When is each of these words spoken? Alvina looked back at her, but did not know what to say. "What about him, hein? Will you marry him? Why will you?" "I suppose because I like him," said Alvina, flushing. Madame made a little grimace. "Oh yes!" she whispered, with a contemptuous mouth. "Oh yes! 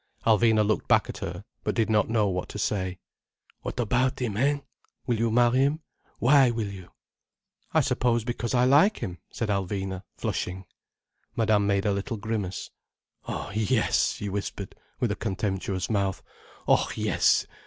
Alvina 0.25 0.65
looked 0.65 0.87
back 0.87 1.09
at 1.09 1.19
her, 1.19 1.45
but 1.63 1.75
did 1.75 1.87
not 1.87 2.09
know 2.09 2.27
what 2.27 2.49
to 2.49 2.57
say. 2.57 2.97
"What 3.61 3.79
about 3.79 4.19
him, 4.19 4.33
hein? 4.33 4.63
Will 5.05 5.19
you 5.19 5.29
marry 5.29 5.59
him? 5.59 5.81
Why 6.17 6.49
will 6.49 6.65
you?" 6.69 6.89
"I 7.71 7.81
suppose 7.81 8.23
because 8.23 8.55
I 8.55 8.63
like 8.63 8.97
him," 8.97 9.19
said 9.29 9.49
Alvina, 9.49 10.01
flushing. 10.17 10.65
Madame 11.35 11.67
made 11.67 11.85
a 11.85 11.93
little 11.93 12.17
grimace. 12.17 12.71
"Oh 13.27 13.51
yes!" 13.53 14.13
she 14.13 14.27
whispered, 14.27 14.73
with 14.99 15.11
a 15.11 15.15
contemptuous 15.15 15.87
mouth. 15.87 16.23
"Oh 16.67 16.89
yes! 16.95 17.45